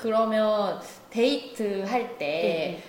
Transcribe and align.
그러면 0.00 0.80
데이트 1.10 1.84
할때 1.86 2.82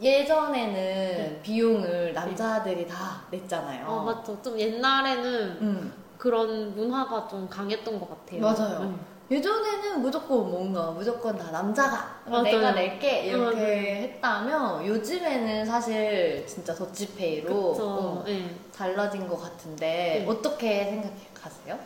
예전에는 0.00 1.40
비용을 1.42 2.12
남자들이 2.14 2.86
다 2.88 3.22
냈잖아요. 3.30 3.86
어, 3.86 4.02
맞죠. 4.02 4.40
좀 4.42 4.58
옛날에는 4.58 5.40
음, 5.60 5.92
그런 6.18 6.74
문화가 6.74 7.28
좀 7.28 7.48
강했던 7.48 8.00
것 8.00 8.08
같아요. 8.08 8.40
맞아요. 8.40 8.80
음. 8.80 8.98
예전에는 9.30 10.00
무조건 10.02 10.50
뭔가 10.50 10.90
무조건 10.90 11.36
다 11.38 11.50
남자가 11.50 12.20
맞아요. 12.26 12.42
내가 12.42 12.72
낼게 12.72 13.26
이렇게 13.26 13.56
맞아요. 13.56 13.66
했다면 13.66 14.86
요즘에는 14.86 15.66
사실 15.66 16.44
진짜 16.46 16.74
더치페이로. 16.74 17.54
어, 17.78 18.24
예. 18.26 18.50
달라진 18.74 19.28
것 19.28 19.40
같은데 19.40 20.24
네. 20.24 20.26
어떻게 20.28 20.84
생각하세요? 20.84 21.78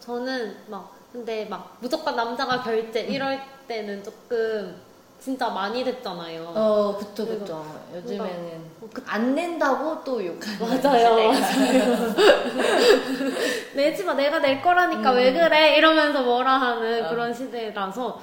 저는 0.00 0.56
막 0.68 0.99
근데 1.12 1.44
막 1.46 1.76
무조건 1.80 2.14
남자가 2.16 2.62
결제 2.62 3.04
음. 3.04 3.10
이럴 3.10 3.40
때는 3.66 4.02
조금 4.02 4.76
진짜 5.18 5.50
많이 5.50 5.84
됐잖아요. 5.84 6.52
어, 6.54 6.96
그쵸, 6.98 7.26
그쵸. 7.26 7.64
요즘에는 7.94 8.64
어, 8.80 8.88
그- 8.92 9.04
안 9.06 9.34
낸다고 9.34 10.02
또 10.02 10.24
욕하는 10.24 10.82
맞아요. 10.82 11.30
내지 13.74 14.04
마 14.04 14.14
내가 14.14 14.38
낼 14.38 14.62
거라니까 14.62 15.12
음. 15.12 15.16
왜 15.16 15.32
그래 15.32 15.76
이러면서 15.76 16.22
뭐라 16.22 16.54
하는 16.58 17.04
어. 17.04 17.08
그런 17.10 17.34
시대라서 17.34 18.20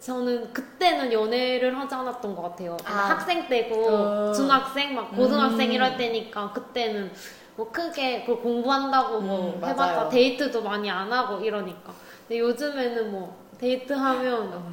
저는 0.00 0.52
그때는 0.52 1.12
연애를 1.12 1.78
하지 1.78 1.94
않았던 1.94 2.34
것 2.34 2.42
같아요. 2.42 2.76
아. 2.84 2.90
학생 3.10 3.48
때고 3.48 3.86
어. 3.88 4.32
중학생 4.32 4.94
막 4.94 5.14
고등학생 5.14 5.68
음. 5.68 5.72
이럴 5.72 5.96
때니까 5.96 6.52
그때는 6.52 7.12
뭐 7.56 7.70
크게 7.70 8.24
그 8.24 8.36
공부한다고 8.40 9.20
뭐 9.20 9.54
음, 9.56 9.64
해봤자 9.64 9.94
맞아요. 9.96 10.08
데이트도 10.08 10.62
많이 10.62 10.90
안 10.90 11.12
하고 11.12 11.44
이러니까. 11.44 11.92
근데 12.32 12.38
요즘에는 12.40 13.12
뭐 13.12 13.36
데이트하면 13.58 14.72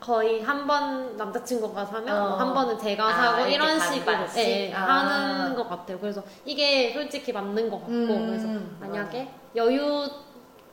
거의 0.00 0.40
한 0.42 0.66
번 0.66 1.14
남자친구가 1.18 1.84
사면 1.84 2.16
어. 2.16 2.28
뭐한 2.30 2.54
번은 2.54 2.78
제가 2.78 3.06
아, 3.08 3.12
사고 3.12 3.46
이런 3.46 3.78
식으로? 3.78 4.16
예, 4.38 4.68
예, 4.70 4.72
아. 4.72 4.80
하는 5.00 5.54
것 5.54 5.68
같아요. 5.68 5.98
그래서 5.98 6.22
이게 6.46 6.94
솔직히 6.94 7.30
맞는 7.32 7.68
것 7.68 7.76
같고 7.80 7.92
음, 7.92 8.26
그래서 8.26 8.48
만약에 8.80 9.28
여유 9.54 10.08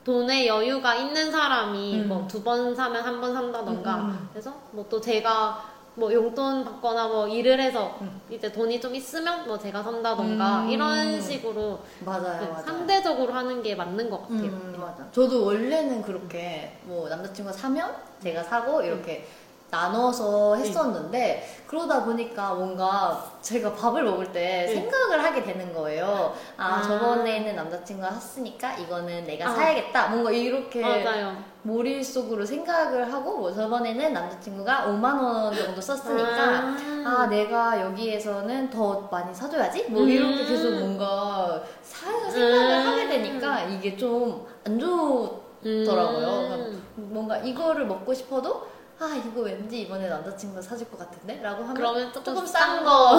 돈에 0.05 0.47
여유가 0.47 0.95
있는 0.95 1.31
사람이 1.31 2.01
음. 2.03 2.07
뭐두 2.07 2.41
번 2.43 2.73
사면 2.73 3.03
한 3.03 3.19
번 3.19 3.33
산다던가 3.33 3.95
음, 3.97 4.09
음. 4.11 4.29
그래서 4.31 4.53
뭐 4.71 4.85
또 4.89 5.01
제가 5.01 5.70
뭐 5.95 6.13
용돈 6.13 6.63
받거나 6.63 7.07
뭐 7.07 7.27
일을 7.27 7.59
해서 7.59 7.97
음. 8.01 8.21
이제 8.29 8.51
돈이 8.51 8.79
좀 8.79 8.95
있으면 8.95 9.45
뭐 9.45 9.57
제가 9.59 9.83
산다던가 9.83 10.63
음. 10.63 10.69
이런 10.69 11.21
식으로 11.21 11.79
맞아요, 12.05 12.41
네, 12.41 12.47
맞아요. 12.47 12.63
상대적으로 12.65 13.33
하는 13.33 13.61
게 13.61 13.75
맞는 13.75 14.09
것 14.09 14.21
같아요. 14.21 14.43
음, 14.43 14.75
맞아. 14.79 15.05
저도 15.11 15.45
원래는 15.45 16.01
그렇게 16.01 16.77
뭐 16.83 17.09
남자친구가 17.09 17.55
사면 17.55 17.93
제가 18.23 18.43
사고 18.43 18.81
이렇게 18.81 19.27
나눠서 19.71 20.57
했었는데 20.57 21.63
그러다 21.65 22.03
보니까 22.03 22.53
뭔가 22.53 23.31
제가 23.41 23.73
밥을 23.73 24.03
먹을 24.03 24.31
때 24.31 24.65
네. 24.67 24.73
생각을 24.75 25.23
하게 25.23 25.43
되는 25.43 25.73
거예요. 25.73 26.33
아, 26.57 26.75
아. 26.75 26.81
저번에는 26.81 27.55
남자친구가 27.55 28.11
샀으니까 28.11 28.73
이거는 28.73 29.23
내가 29.23 29.47
아. 29.47 29.51
사야겠다. 29.53 30.09
뭔가 30.09 30.29
이렇게 30.31 30.81
맞아요. 30.81 31.37
머릿속으로 31.63 32.45
생각을 32.45 33.13
하고 33.13 33.37
뭐 33.37 33.53
저번에는 33.53 34.13
남자친구가 34.13 34.87
5만 34.87 35.23
원 35.23 35.55
정도 35.55 35.79
썼으니까 35.79 36.43
아, 36.43 36.75
아 37.05 37.27
내가 37.27 37.79
여기에서는 37.81 38.69
더 38.69 39.07
많이 39.11 39.33
사줘야지 39.33 39.85
뭐 39.89 40.01
음. 40.01 40.09
이렇게 40.09 40.45
계속 40.45 40.71
뭔가 40.71 41.61
사, 41.81 42.09
생각을 42.29 42.71
음. 42.71 42.87
하게 42.87 43.07
되니까 43.07 43.61
이게 43.63 43.95
좀 43.95 44.51
안 44.63 44.79
좋더라고요 44.79 46.73
뭔가 46.95 47.37
이거를 47.37 47.85
먹고 47.85 48.13
싶어도 48.13 48.67
아 49.01 49.15
이거 49.15 49.41
왠지 49.41 49.81
이번에 49.81 50.07
남자친구가 50.07 50.61
사줄 50.61 50.87
것 50.91 50.99
같은데 50.99 51.41
라고 51.41 51.63
하면 51.63 51.73
그러면 51.73 52.13
조금, 52.13 52.35
조금 52.35 52.45
싼싼 52.45 52.83
거. 52.83 53.17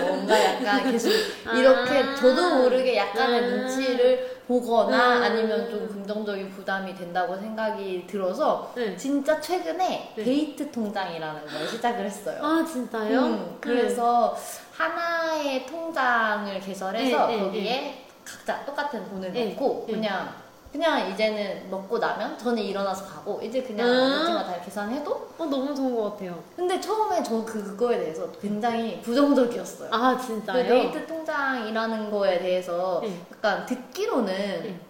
뭔가 0.00 0.42
약간 0.42 0.90
계속 0.90 1.10
이렇게 1.54 1.98
아. 1.98 2.16
저도 2.16 2.54
모르게 2.54 2.96
약간의 2.96 3.40
음. 3.42 3.50
눈치를 3.50 4.40
보거나 4.48 5.18
음. 5.18 5.22
아니면 5.24 5.70
좀 5.70 5.86
긍정적인 5.88 6.50
부담이 6.52 6.94
된다고 6.94 7.36
생각이 7.36 8.06
들어서 8.06 8.72
네. 8.74 8.96
진짜 8.96 9.38
최근에 9.38 10.14
네. 10.16 10.24
데이트 10.24 10.70
통장이라는 10.70 11.46
걸 11.46 11.68
시작을 11.68 12.06
했어요. 12.06 12.38
아 12.42 12.64
진짜요? 12.64 13.20
음, 13.20 13.58
그래서 13.60 14.34
하나의 14.72 15.66
통장을 15.66 16.58
개설해서 16.60 17.26
네, 17.26 17.36
네, 17.36 17.42
거기에 17.42 18.04
각자 18.24 18.64
똑같은 18.64 19.06
돈을 19.10 19.32
네, 19.34 19.50
넣고 19.50 19.84
네. 19.86 19.92
그냥 19.94 20.41
그냥 20.72 21.10
이제는 21.10 21.68
먹고 21.70 21.98
나면 21.98 22.38
저는 22.38 22.62
일어나서 22.62 23.04
가고 23.06 23.38
이제 23.42 23.62
그냥 23.62 23.86
음. 23.86 23.92
남자친구가 23.94 24.44
다 24.44 24.60
계산해도 24.64 25.28
어 25.38 25.44
너무 25.44 25.74
좋은 25.74 25.94
것 25.94 26.12
같아요. 26.12 26.42
근데 26.56 26.80
처음에 26.80 27.22
저 27.22 27.44
그- 27.44 27.62
그거에 27.62 27.98
대해서 27.98 28.30
굉장히 28.40 29.00
부정적이었어요. 29.02 29.90
아그 29.92 30.22
진짜요? 30.26 30.66
데이트 30.66 31.06
통장이라는 31.06 32.10
거에 32.10 32.38
대해서 32.38 33.00
네. 33.02 33.14
약간 33.30 33.66
듣기로는 33.66 34.32
네. 34.32 34.80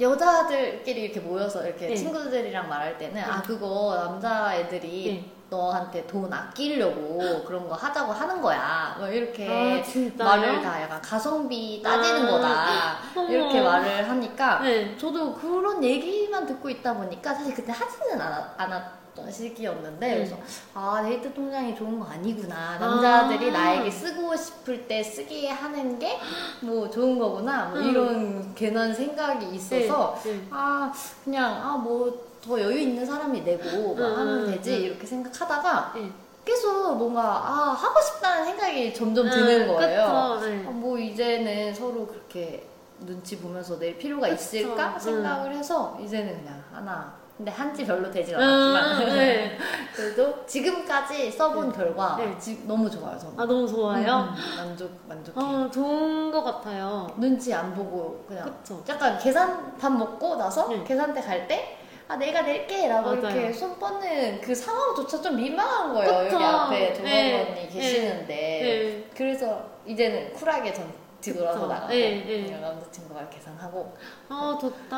여자들끼리 0.00 1.02
이렇게 1.02 1.20
모여서 1.20 1.64
이렇게 1.66 1.88
네. 1.88 1.94
친구들이랑 1.94 2.68
말할 2.68 2.96
때는 2.98 3.22
아 3.22 3.42
그거 3.42 3.94
남자애들이 3.96 5.04
네. 5.06 5.30
너한테 5.58 6.06
돈 6.06 6.32
아끼려고 6.32 7.44
그런 7.46 7.68
거 7.68 7.74
하자고 7.74 8.12
하는 8.12 8.40
거야. 8.42 8.96
뭐 8.98 9.08
이렇게 9.08 9.48
아? 9.48 10.24
말을 10.24 10.60
다 10.62 10.82
약간 10.82 11.00
가성비 11.00 11.80
따지는 11.82 12.26
아. 12.26 12.30
거다. 12.30 13.28
이렇게 13.28 13.60
말을 13.62 14.08
하니까 14.08 14.60
네. 14.60 14.96
저도 14.98 15.34
그런 15.34 15.82
얘기만 15.82 16.46
듣고 16.46 16.68
있다 16.68 16.94
보니까 16.94 17.34
사실 17.34 17.54
그때 17.54 17.72
하지는 17.72 18.20
않았, 18.20 18.44
않았던 18.56 19.30
시기였는데 19.30 20.06
네. 20.08 20.14
그래서 20.16 20.36
아 20.74 21.02
데이트 21.04 21.32
통장이 21.32 21.74
좋은 21.76 22.00
거 22.00 22.06
아니구나 22.06 22.78
남자들이 22.78 23.50
아. 23.50 23.52
나에게 23.52 23.90
쓰고 23.90 24.34
싶을 24.36 24.88
때 24.88 25.02
쓰게 25.02 25.48
하는 25.50 25.98
게 25.98 26.18
뭐 26.60 26.88
좋은 26.88 27.18
거구나 27.18 27.66
뭐 27.66 27.78
음. 27.78 27.88
이런 27.90 28.54
괜한 28.54 28.92
생각이 28.94 29.54
있어서 29.54 30.18
네. 30.24 30.32
네. 30.32 30.46
아 30.50 30.92
그냥 31.24 31.62
아뭐 31.62 32.33
더 32.44 32.60
여유 32.60 32.78
있는 32.78 33.04
사람이 33.06 33.40
내고 33.42 33.94
뭐 33.94 34.06
음, 34.06 34.16
하면 34.18 34.28
음, 34.40 34.46
되지 34.50 34.76
음. 34.76 34.82
이렇게 34.84 35.06
생각하다가 35.06 35.92
네. 35.94 36.10
계속 36.44 36.96
뭔가 36.98 37.22
아 37.22 37.52
하고 37.72 38.00
싶다는 38.02 38.44
생각이 38.44 38.92
점점 38.92 39.30
드는 39.30 39.62
음, 39.62 39.68
거예요. 39.74 40.36
그쵸, 40.40 40.46
네. 40.46 40.64
아, 40.66 40.70
뭐 40.70 40.98
이제는 40.98 41.74
서로 41.74 42.06
그렇게 42.06 42.66
눈치 43.00 43.38
보면서 43.38 43.78
낼 43.78 43.96
필요가. 43.96 44.28
있을까 44.28 44.88
음. 44.94 44.98
생각을 44.98 45.54
해서 45.54 45.98
이제는 46.02 46.42
그냥 46.42 46.62
하나. 46.72 47.14
근데 47.36 47.50
한지 47.50 47.84
별로 47.84 48.08
되진 48.12 48.36
음, 48.36 48.40
않았지만 48.40 49.06
네. 49.16 49.58
그래도 49.96 50.46
지금까지 50.46 51.32
써본 51.32 51.72
결과 51.72 52.14
네. 52.16 52.38
지- 52.38 52.62
너무 52.66 52.88
좋아요 52.88 53.18
저는. 53.18 53.40
아 53.40 53.44
너무 53.44 53.66
좋아요. 53.66 54.28
음, 54.30 54.34
음, 54.36 54.56
만족 54.56 54.90
만족해. 55.08 55.40
아 55.40 55.68
좋은 55.72 56.30
것 56.30 56.44
같아요. 56.44 57.10
눈치 57.16 57.52
안 57.52 57.74
보고 57.74 58.24
그냥 58.28 58.44
그쵸. 58.62 58.84
약간 58.88 59.18
계산 59.18 59.76
밥 59.78 59.90
먹고 59.90 60.36
나서 60.36 60.68
네. 60.68 60.84
계산대 60.84 61.22
갈 61.22 61.48
때 61.48 61.78
아 62.06 62.16
내가 62.16 62.42
낼게라고. 62.42 63.14
이렇게 63.14 63.52
손 63.52 63.78
뻗는 63.78 64.40
그 64.40 64.54
상황조차 64.54 65.22
좀 65.22 65.36
민망한 65.36 65.92
거예요 65.94 66.24
그쵸. 66.24 66.34
여기 66.36 66.44
앞에 66.44 66.92
조범 66.92 67.10
네. 67.10 67.42
언니 67.50 67.68
계시는데 67.68 68.26
네. 68.26 69.10
그래서 69.16 69.64
이제는 69.86 70.32
쿨하게 70.34 70.72
전 70.72 70.92
뒤돌아서. 71.20 71.66
나가고 71.66 71.88
네, 71.88 72.22
네. 72.26 72.58
남자친구가 72.60 73.28
계산하고 73.30 73.94
아 74.28 74.58
좋다. 74.60 74.96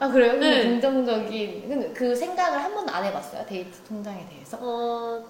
아 0.00 0.10
그래요? 0.12 0.32
네. 0.34 0.64
긍정적인 0.64 1.68
근데 1.68 1.92
그 1.92 2.14
생각을 2.16 2.58
한 2.62 2.74
번도 2.74 2.92
안 2.92 3.04
해봤어요 3.04 3.46
데이트 3.46 3.78
통장에 3.84 4.26
대해서 4.28 4.58
어 4.60 5.22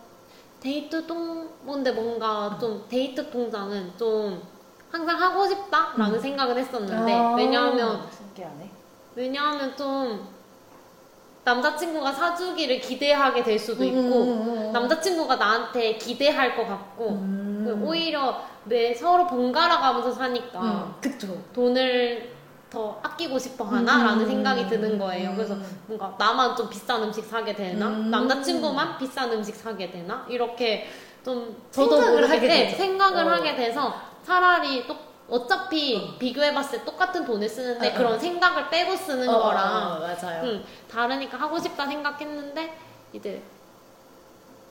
데이트 0.60 1.06
통 1.06 1.50
뭔데 1.62 1.92
뭔가 1.92 2.56
좀 2.58 2.86
데이트 2.88 3.30
통장은 3.30 3.92
좀 3.98 4.42
항상 4.90 5.20
하고 5.20 5.46
싶다라는 5.46 6.14
음. 6.14 6.18
생각을 6.20 6.56
했었는데 6.56 7.12
아, 7.12 7.34
왜냐하면 7.34 8.08
신기하네 8.10 8.70
왜냐하면 9.14 9.76
좀 9.76 10.26
남자친구가 11.44 12.12
사주기를 12.12 12.80
기대하게 12.80 13.42
될 13.42 13.58
수도 13.58 13.82
있고 13.84 13.98
음, 13.98 14.48
음, 14.48 14.48
음. 14.48 14.72
남자친구가 14.72 15.36
나한테 15.36 15.96
기대할 15.96 16.56
것 16.56 16.66
같고 16.66 17.08
음. 17.08 17.62
그 17.66 17.86
오히려 17.86 18.42
매 18.64 18.94
서로 18.94 19.26
번갈아 19.26 19.80
가면서 19.80 20.12
사니까 20.12 20.60
음, 20.60 20.94
그쵸 21.00 21.28
돈을 21.54 22.30
더 22.68 23.00
아끼고 23.02 23.38
싶어 23.38 23.64
하나라는 23.64 24.22
음. 24.22 24.26
생각이 24.28 24.68
드는 24.68 24.98
거예요. 24.98 25.32
그래서 25.34 25.54
음. 25.54 25.82
뭔가 25.86 26.14
나만 26.18 26.54
좀 26.54 26.68
비싼 26.70 27.02
음식 27.02 27.24
사게 27.24 27.54
되나? 27.54 27.88
음. 27.88 28.10
남자친구만 28.10 28.96
비싼 28.98 29.32
음식 29.32 29.56
사게 29.56 29.90
되나? 29.90 30.24
이렇게 30.28 30.88
좀 31.24 31.56
저도 31.70 31.96
생각을 31.96 32.30
하게 32.30 32.46
네. 32.46 32.68
생각을 32.68 33.24
어. 33.26 33.30
하게 33.30 33.56
돼서 33.56 33.94
차라리 34.24 34.86
또 34.86 34.94
어차피 35.30 36.16
비교해봤을 36.18 36.80
때 36.80 36.84
똑같은 36.84 37.24
돈을 37.24 37.48
쓰는데 37.48 37.88
어, 37.88 37.90
어. 37.92 37.94
그런 37.94 38.18
생각을 38.18 38.68
빼고 38.68 38.96
쓰는 38.96 39.28
어, 39.28 39.42
거랑 39.42 39.92
어, 39.92 39.98
맞아요 40.00 40.42
음, 40.42 40.64
다르니까 40.90 41.38
하고 41.38 41.58
싶다 41.58 41.86
생각했는데 41.86 42.76
이제 43.12 43.42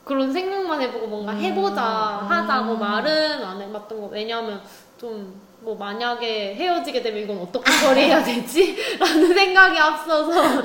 그런 0.03 0.33
생각만 0.33 0.81
해보고 0.81 1.07
뭔가 1.07 1.31
음, 1.31 1.39
해보자 1.39 2.19
음. 2.21 2.27
하자고 2.27 2.75
말은 2.75 3.43
안 3.43 3.61
해봤던 3.61 4.01
거 4.01 4.07
왜냐하면 4.07 4.61
좀 4.99 5.49
뭐 5.61 5.75
만약에 5.75 6.55
헤어지게 6.55 7.01
되면 7.01 7.23
이건 7.23 7.39
어떻게 7.39 7.69
처리해야 7.69 8.23
되지? 8.23 8.77
라는 8.97 9.33
생각이 9.33 9.77
앞서서 9.77 10.63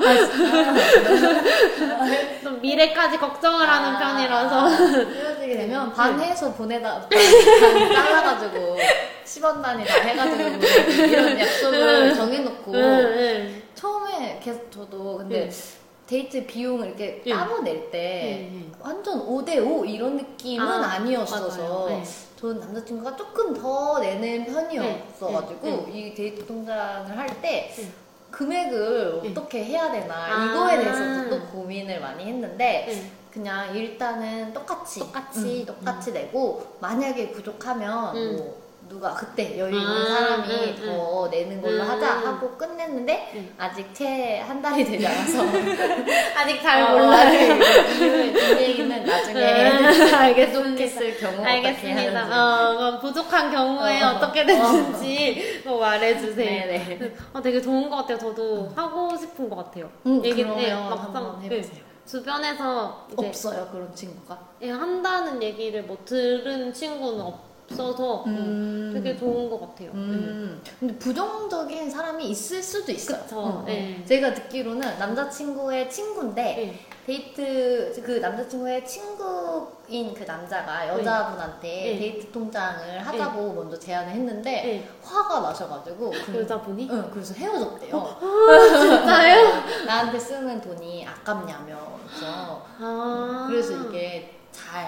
좀 2.41 2.61
미래까지 2.61 3.17
걱정을 3.17 3.67
하는 3.67 3.89
아, 3.95 3.99
편이라서 3.99 4.69
헤어지게 4.69 5.57
되면 5.57 5.93
반 5.93 6.19
해서 6.21 6.53
보내다 6.53 7.07
반 7.09 7.93
잘라가지고 7.93 8.77
10원 9.25 9.61
단위 9.61 9.85
다 9.85 9.95
해가지고 9.95 11.03
이런 11.05 11.39
약속을 11.39 12.15
정해놓고 12.15 12.73
응, 12.73 12.81
응. 12.81 13.63
처음에 13.75 14.39
계속 14.41 14.71
저도 14.71 15.17
근데 15.17 15.43
응. 15.43 15.84
데이트 16.07 16.45
비용을 16.45 16.87
이렇게 16.87 17.23
응. 17.27 17.31
따로 17.35 17.61
낼때 17.61 18.49
응, 18.51 18.57
응. 18.57 18.73
완전 18.79 19.25
5대5 19.27 19.89
이런 19.89 20.17
느낌은 20.17 20.65
아, 20.65 20.93
아, 20.95 20.99
니었어서 20.99 21.57
맞아요. 21.63 21.85
네. 21.89 22.03
저는 22.39 22.59
남자친구가 22.59 23.15
조금 23.15 23.53
더 23.53 23.99
내는 23.99 24.45
편이었어가지고 24.45 25.61
네, 25.63 25.91
이 25.91 26.13
데이트 26.13 26.45
통장을 26.45 27.17
할 27.17 27.25
때 27.41 27.73
네. 27.75 27.87
금액을 28.31 29.21
네. 29.23 29.29
어떻게 29.31 29.63
해야 29.63 29.91
되나 29.91 30.13
아. 30.13 30.45
이거에 30.45 30.83
대해서 30.83 31.29
또 31.29 31.41
고민을 31.47 31.99
많이 32.01 32.25
했는데 32.25 32.87
응. 32.89 33.11
그냥 33.31 33.75
일단은 33.75 34.53
똑같이 34.53 34.99
똑같이. 34.99 35.61
응, 35.61 35.65
똑같이 35.65 36.11
내고 36.11 36.65
만약에 36.79 37.31
부족하면 37.31 38.15
음. 38.15 38.35
뭐 38.37 38.64
누가 38.87 39.13
그때 39.13 39.57
여유 39.57 39.71
있는 39.75 39.85
아, 39.87 40.05
사람이 40.05 40.53
음, 40.53 40.85
더 40.85 41.27
내는 41.29 41.61
걸로 41.61 41.81
음. 41.81 41.89
하자 41.89 42.07
하고 42.19 42.51
끝냈는데 42.57 43.31
음. 43.35 43.53
아직 43.57 43.93
채 43.93 44.43
한 44.45 44.61
달이 44.61 44.83
되지 44.85 45.05
않아서 45.07 45.43
아직 46.37 46.61
잘 46.61 46.81
어, 46.83 46.89
몰라요. 46.91 47.13
아직 47.13 48.01
이, 48.01 48.61
이 48.61 48.61
얘기는 48.63 49.05
나중에 49.05 49.33
네. 49.39 50.47
부족했을 50.51 51.17
경우 51.17 51.43
알겠습니다. 51.43 52.25
어, 52.25 52.77
그럼 52.77 52.99
부족한 52.99 53.51
경우에 53.51 54.01
어, 54.03 54.07
어, 54.09 54.19
떻게 54.19 54.41
어. 54.41 54.45
됐는지 54.45 55.61
또 55.63 55.79
말해주세요. 55.79 56.35
네네 56.45 57.13
어, 57.33 57.41
되게 57.41 57.61
좋은 57.61 57.89
것 57.89 57.97
같아요. 57.97 58.17
저도 58.19 58.71
하고 58.75 59.15
싶은 59.17 59.49
것 59.49 59.55
같아요. 59.57 59.89
음, 60.05 60.23
얘기- 60.23 60.43
그러면 60.43 60.63
네, 60.63 60.73
막상, 60.73 61.39
해보세요 61.41 61.85
주변에서 62.05 63.07
이제 63.13 63.27
없어요 63.27 63.67
그런 63.71 63.93
친구가 63.95 64.37
예, 64.61 64.69
한다는 64.69 65.41
얘기를 65.41 65.81
뭐 65.83 65.97
들은 66.05 66.71
친구는 66.71 67.19
없 67.21 67.54
어서 67.71 68.13
어, 68.13 68.23
음. 68.27 68.91
되게 68.93 69.17
좋은 69.17 69.49
것 69.49 69.59
같아요. 69.59 69.91
음, 69.93 70.61
근데 70.79 70.95
부정적인 70.97 71.89
사람이 71.89 72.29
있을 72.29 72.61
수도 72.61 72.91
있어요. 72.91 73.21
그쵸, 73.23 73.39
어, 73.39 73.43
어. 73.43 73.63
네. 73.65 74.03
제가 74.05 74.33
듣기로는 74.33 74.99
남자친구의 74.99 75.89
친구인데 75.89 76.41
네. 76.43 76.79
데이트 77.05 78.01
그 78.03 78.11
남자친구의 78.19 78.85
친구인 78.85 80.13
그 80.13 80.23
남자가 80.23 80.87
여자분한테 80.87 81.67
네. 81.67 81.99
데이트 81.99 82.31
통장을 82.31 82.99
하자고 82.99 83.53
먼저 83.53 83.77
제안을 83.77 84.11
했는데 84.13 84.51
네. 84.51 84.89
화가 85.03 85.41
나셔가지고 85.41 86.11
그, 86.25 86.39
여자분이? 86.39 86.87
응, 86.91 87.09
그래서 87.11 87.33
헤어졌대요. 87.33 87.97
아, 87.97 88.79
진짜요? 88.79 89.85
나한테 89.85 90.19
쓰는 90.19 90.61
돈이 90.61 91.05
아깝냐면서 91.07 92.65
아. 92.79 93.47
그래서 93.49 93.87
이게 93.87 94.34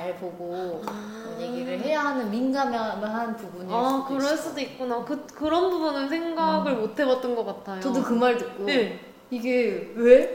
잘 0.07 0.15
보고 0.15 0.81
아. 0.85 1.35
얘기를 1.39 1.79
해야 1.81 1.99
하는 2.05 2.31
민감한 2.31 3.35
부분일 3.35 3.75
아, 3.75 3.89
수도 3.89 4.05
그럴 4.05 4.21
있어요. 4.21 4.37
수도 4.37 4.61
있구나. 4.61 5.03
그, 5.03 5.25
그런 5.27 5.69
부분은 5.69 6.07
생각을 6.07 6.75
못 6.75 6.97
해봤던 6.97 7.35
것 7.35 7.45
같아요. 7.45 7.81
저도 7.81 8.01
그 8.03 8.13
말 8.17 8.37
듣고 8.37 8.63
네. 8.65 8.99
이게 9.29 9.91
왜? 9.95 10.33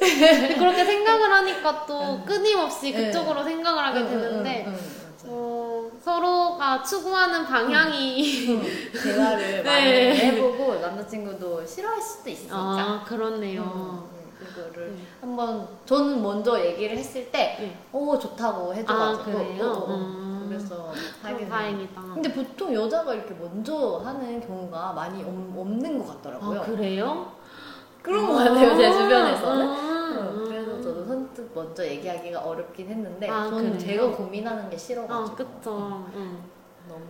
그렇게 0.59 0.85
생각을 0.85 1.33
하니까 1.33 1.87
또 1.87 2.21
끊임없이 2.27 2.93
네. 2.93 3.07
그쪽으로 3.07 3.43
생각을 3.43 3.83
하게 3.83 4.01
응, 4.01 4.05
응, 4.05 4.11
되는데, 4.21 4.65
응, 4.67 4.73
응, 4.75 4.79
맞아요. 5.25 5.35
어, 5.35 5.91
서로가 6.05 6.83
추구하는 6.83 7.47
방향이. 7.47 8.49
응, 8.51 8.63
대화를 9.03 9.63
많이 9.65 9.85
네. 9.91 10.15
해보고 10.33 10.75
남자친구도 10.81 11.65
싫어할 11.65 12.01
수도 12.03 12.29
있으니까 12.29 12.57
아, 12.57 13.05
그렇네요. 13.09 14.07
음, 14.43 14.47
음, 14.49 14.55
그거를 14.55 14.89
음. 14.89 15.07
한번 15.21 15.69
저는 15.87 16.23
먼저 16.23 16.61
얘기를 16.65 16.97
했을 16.97 17.31
때 17.31 17.57
네. 17.61 17.79
오 17.93 18.19
좋다고 18.19 18.75
해줘가지고 18.75 19.23
아, 19.23 19.25
그래요? 19.25 19.65
어, 19.65 19.69
어, 19.69 19.95
음. 19.95 20.47
그래서 20.49 20.93
하게. 21.23 21.49
다행이다. 21.49 22.03
근데 22.15 22.33
보통 22.33 22.75
여자가 22.75 23.15
이렇게 23.15 23.35
먼저 23.35 23.99
하는 24.05 24.41
경우가 24.41 24.93
많이 24.93 25.23
없, 25.23 25.29
없는 25.57 25.99
것 25.99 26.07
같더라고요. 26.17 26.61
아, 26.61 26.65
그래요? 26.65 27.33
그런 28.03 28.27
것 28.27 28.35
같아요 28.35 28.77
제 28.77 28.87
아, 28.87 28.93
주변에서는. 28.93 29.69
아, 29.69 30.03
어, 30.19 30.45
그래서 30.45 30.81
저도 30.83 31.05
선뜻 31.05 31.51
먼저 31.55 31.87
얘기하기가 31.87 32.41
어렵긴 32.41 32.89
했는데 32.89 33.29
아, 33.31 33.45
저는 33.49 33.79
그래요? 33.79 33.79
제가 33.79 34.17
고민하는 34.17 34.69
게 34.69 34.77
싫어가지고 34.77 35.33
아, 35.33 35.37
그쵸. 35.37 36.07
응. 36.15 36.43
너무 36.89 37.05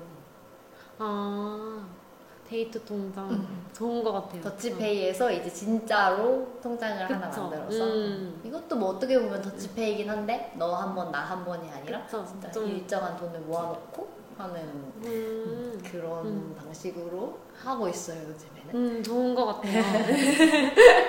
아, 0.98 1.84
데이트 2.52 2.84
통장. 2.84 3.30
음. 3.30 3.62
좋은 3.74 4.04
것 4.04 4.12
같아요. 4.12 4.42
더치페이에서 4.42 5.32
이제 5.32 5.50
진짜로 5.50 6.46
통장을 6.62 7.02
하나 7.10 7.30
그쵸. 7.30 7.42
만들어서 7.48 7.84
음. 7.84 8.40
이것도 8.44 8.76
뭐 8.76 8.90
어떻게 8.90 9.18
보면 9.18 9.40
더치페이긴 9.40 10.08
한데 10.10 10.52
너 10.58 10.74
한 10.74 10.94
번 10.94 11.10
나 11.10 11.20
한 11.24 11.42
번이 11.44 11.68
아니라 11.70 12.02
그쵸. 12.04 12.24
진짜 12.28 12.50
좀- 12.50 12.68
일정한 12.68 13.16
돈을 13.16 13.40
모아놓고 13.40 14.06
하는 14.36 14.60
음. 15.04 15.82
그런 15.90 16.26
음. 16.26 16.54
방식으로 16.58 17.38
하고 17.64 17.88
있어요 17.88 18.18
요즘에는. 18.18 18.74
음, 18.98 19.02
좋은 19.02 19.34
것 19.34 19.46
같아요. 19.46 19.82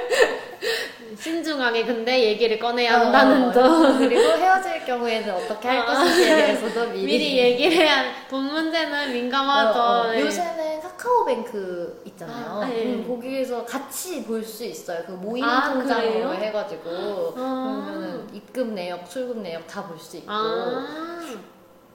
신중하게 1.20 1.86
근데 1.86 2.24
얘기를 2.24 2.58
꺼내야 2.58 3.00
한다는 3.02 3.50
어, 3.50 3.52
점. 3.52 4.00
그리고 4.00 4.22
헤어질 4.22 4.84
경우에는 4.86 5.34
어떻게 5.36 5.68
할 5.68 5.80
아. 5.80 5.86
것인지에 5.86 6.36
대해서도 6.36 6.88
미리, 6.92 7.06
미리 7.06 7.38
얘기를 7.38 7.78
해야 7.78 8.06
돈 8.30 8.46
문제는 8.46 9.12
민감하죠. 9.14 9.80
어, 9.80 9.84
어. 9.84 10.12
네. 10.12 10.22
요새는 10.22 10.73
카카오뱅크 11.04 12.02
있잖아요. 12.06 12.62
아, 12.62 12.66
네. 12.66 12.96
음, 12.96 13.08
거기에서 13.08 13.66
같이 13.66 14.24
볼 14.26 14.44
수 14.44 14.64
있어요. 14.64 15.04
그 15.06 15.12
모임 15.12 15.44
아, 15.44 15.74
통장으로 15.74 16.08
그래요? 16.12 16.32
해가지고 16.34 16.90
아. 17.36 17.86
그러면은 17.86 18.34
입금 18.34 18.74
내역, 18.74 19.10
출금 19.10 19.44
내역 19.44 19.68
다 19.68 19.86
볼 19.88 20.00
수 20.00 20.18
있고 20.18 20.32
아, 20.32 20.86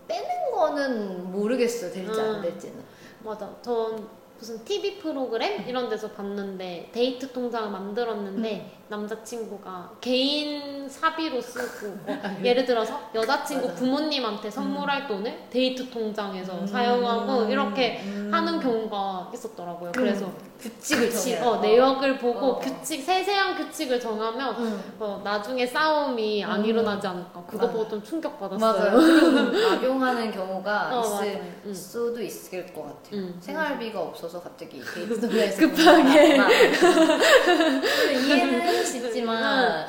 빼는 0.06 0.50
거는 0.52 1.30
모르겠어요. 1.32 1.92
될지 1.92 2.20
음. 2.20 2.34
안 2.34 2.42
될지는. 2.42 2.82
맞아. 3.24 3.50
전 3.62 4.06
무슨 4.38 4.64
TV 4.64 4.98
프로그램 4.98 5.66
이런 5.66 5.88
데서 5.88 6.12
봤는데 6.12 6.90
데이트 6.92 7.32
통장을 7.32 7.70
만들었는데 7.70 8.70
음. 8.72 8.78
남자친구가 8.88 9.96
개인 10.00 10.88
사비로 10.88 11.40
쓰고 11.40 11.88
어, 12.06 12.18
예를 12.44 12.64
들어서 12.64 13.10
여자친구 13.14 13.66
맞아. 13.66 13.80
부모님한테 13.80 14.48
선물할 14.50 15.08
돈을 15.08 15.48
데이트 15.50 15.90
통장에서 15.90 16.60
음. 16.60 16.66
사용하고 16.68 17.50
이렇게 17.50 18.00
음. 18.04 18.30
하는 18.32 18.60
경우가 18.60 19.32
있었더라고요. 19.34 19.90
그래서 19.92 20.30
규칙을 20.60 21.08
규칙, 21.10 21.36
정해요. 21.36 21.50
어, 21.52 21.60
내역을 21.60 22.18
보고 22.18 22.38
어. 22.52 22.58
규칙 22.58 23.04
세세한 23.04 23.56
규칙을 23.56 24.00
정하면 24.00 24.56
응. 24.58 24.82
어, 24.98 25.20
나중에 25.24 25.64
싸움이 25.66 26.44
안 26.44 26.60
음. 26.60 26.64
일어나지 26.64 27.06
않을까. 27.06 27.44
그거. 27.46 27.68
보고 27.70 27.88
좀 27.88 28.02
충격 28.02 28.38
받았어요. 28.40 28.58
맞아요. 28.58 28.98
그리고 29.50 29.68
악용하는 29.72 30.30
경우가 30.32 30.98
어, 30.98 31.00
있을. 31.22 31.42
응. 31.66 31.72
수도 31.74 32.20
있을 32.20 32.66
것 32.72 32.82
같아요. 32.82 33.20
응. 33.20 33.36
생활비가 33.40 34.00
없어서 34.00 34.40
갑자기 34.40 34.82
데이트 34.94 35.20
동네에서 35.20 35.58
급하게. 35.60 36.36
이해는 38.26 38.82
있지만 38.82 39.86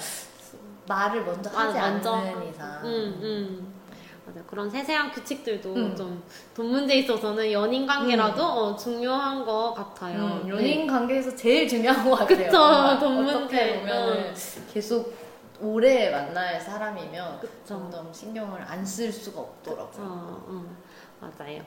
말을 0.88 1.24
먼저 1.24 1.50
아, 1.54 1.62
하지 1.68 1.80
먼저. 1.80 2.14
않는 2.14 2.50
이상 2.50 2.82
음, 2.84 3.20
음. 3.22 3.69
맞아. 4.30 4.42
그런 4.46 4.70
세세한 4.70 5.12
규칙들도 5.12 5.74
음. 5.74 5.96
좀돈 5.96 6.72
문제에 6.72 7.00
있어서는 7.00 7.52
연인 7.52 7.88
관계라도 7.88 8.44
어, 8.44 8.76
중요한 8.76 9.44
것 9.44 9.74
같아요. 9.74 10.42
음, 10.44 10.50
연인 10.50 10.86
관계에서 10.88 11.36
제일 11.36 11.68
중요한 11.68 12.08
것 12.08 12.16
같아요. 12.16 12.38
그쵸, 12.46 13.00
돈 13.00 13.24
문제. 13.26 13.80
보면 13.80 14.34
계속 14.72 15.14
오래 15.62 16.10
만날 16.12 16.60
사람이면 16.62 17.40
그쵸. 17.40 17.52
점점 17.66 18.14
신경을 18.14 18.62
안 18.62 18.86
쓸 18.86 19.12
수가 19.12 19.42
네. 19.42 19.48
없더라고요. 19.48 20.06
어, 20.06 20.46
어, 20.48 20.66
맞아요. 21.38 21.62